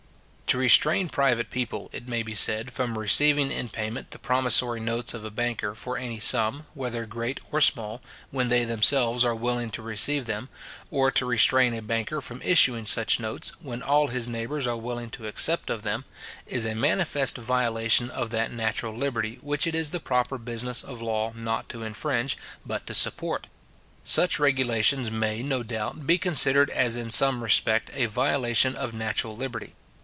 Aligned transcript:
To 0.51 0.57
restrain 0.57 1.07
private 1.07 1.49
people, 1.49 1.89
it 1.93 2.09
may 2.09 2.23
be 2.23 2.33
said, 2.35 2.73
from 2.73 2.97
receiving 2.97 3.51
in 3.53 3.69
payment 3.69 4.11
the 4.11 4.19
promissory 4.19 4.81
notes 4.81 5.13
of 5.13 5.23
a 5.23 5.31
banker 5.31 5.73
for 5.73 5.97
any 5.97 6.19
sum, 6.19 6.65
whether 6.73 7.05
great 7.05 7.39
or 7.53 7.61
small, 7.61 8.01
when 8.31 8.49
they 8.49 8.65
themselves 8.65 9.23
are 9.23 9.33
willing 9.33 9.71
to 9.71 9.81
receive 9.81 10.25
them; 10.25 10.49
or, 10.89 11.09
to 11.09 11.25
restrain 11.25 11.73
a 11.73 11.81
banker 11.81 12.19
from 12.19 12.41
issuing 12.41 12.85
such 12.85 13.17
notes, 13.17 13.53
when 13.61 13.81
all 13.81 14.07
his 14.07 14.27
neighbours 14.27 14.67
are 14.67 14.75
willing 14.75 15.09
to 15.11 15.25
accept 15.25 15.69
of 15.69 15.83
them, 15.83 16.03
is 16.45 16.65
a 16.65 16.75
manifest 16.75 17.37
violation 17.37 18.09
of 18.09 18.29
that 18.31 18.51
natural 18.51 18.93
liberty, 18.93 19.37
which 19.41 19.65
it 19.65 19.73
is 19.73 19.91
the 19.91 20.01
proper 20.01 20.37
business 20.37 20.83
of 20.83 21.01
law 21.01 21.31
not 21.33 21.69
to 21.69 21.81
infringe, 21.83 22.37
but 22.65 22.85
to 22.85 22.93
support. 22.93 23.47
Such 24.03 24.37
regulations 24.37 25.09
may, 25.09 25.39
no 25.39 25.63
doubt, 25.63 26.05
be 26.05 26.17
considered 26.17 26.69
as 26.71 26.97
in 26.97 27.09
some 27.09 27.41
respect 27.41 27.89
a 27.93 28.05
violation 28.07 28.75
of 28.75 28.93
natural 28.93 29.33
liberty. 29.37 29.75